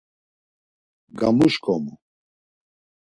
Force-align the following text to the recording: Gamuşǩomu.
Gamuşǩomu. 1.17 1.93